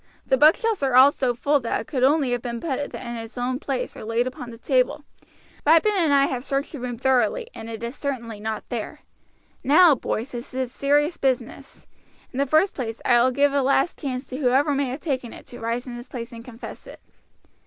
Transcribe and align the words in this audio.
The 0.25 0.35
bookshelves 0.35 0.81
are 0.81 0.95
all 0.95 1.11
so 1.11 1.35
full 1.35 1.59
that 1.59 1.79
it 1.81 1.85
could 1.85 2.01
only 2.03 2.31
have 2.31 2.41
been 2.41 2.59
put 2.59 2.79
in 2.79 3.17
its 3.17 3.37
own 3.37 3.59
place 3.59 3.95
or 3.95 4.03
laid 4.03 4.25
upon 4.25 4.49
the 4.49 4.57
table. 4.57 5.03
Ripon 5.63 5.91
and 5.95 6.11
I 6.11 6.25
have 6.25 6.43
searched 6.43 6.71
the 6.71 6.79
room 6.79 6.97
thoroughly 6.97 7.51
and 7.53 7.69
it 7.69 7.83
is 7.83 7.95
certainly 7.97 8.39
not 8.39 8.67
there. 8.69 9.01
Now, 9.63 9.93
boys, 9.93 10.31
this 10.31 10.55
is 10.55 10.71
a 10.73 10.73
serious 10.75 11.17
business. 11.17 11.85
In 12.31 12.39
the 12.39 12.47
first 12.47 12.73
place, 12.73 12.99
I 13.05 13.21
will 13.21 13.29
give 13.29 13.53
a 13.53 13.61
last 13.61 13.99
chance 14.01 14.25
to 14.29 14.37
whoever 14.37 14.73
may 14.73 14.85
have 14.87 15.01
taken 15.01 15.33
it 15.33 15.45
to 15.45 15.59
rise 15.59 15.85
in 15.85 15.95
his 15.95 16.07
place 16.09 16.31
and 16.31 16.43
confess 16.43 16.87
it." 16.87 16.99